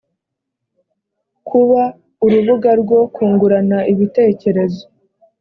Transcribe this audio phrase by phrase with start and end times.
[1.47, 1.81] kuba
[2.25, 4.83] urubuga rwo kungurana ibitekerezo